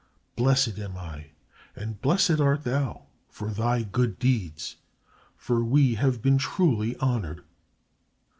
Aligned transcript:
Blessed 0.35 0.79
am 0.79 0.97
I, 0.97 1.27
and 1.75 2.01
blessed 2.01 2.39
art 2.41 2.63
thou 2.63 3.03
for 3.29 3.51
thy 3.51 3.83
good 3.83 4.17
deeds, 4.17 4.77
for 5.37 5.63
we 5.63 5.93
have 5.93 6.23
been 6.23 6.39
truly 6.39 6.95
honored." 6.97 7.43